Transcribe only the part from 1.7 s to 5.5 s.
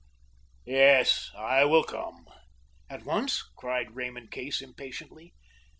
come." "At once?" cried Raymond Case impatiently.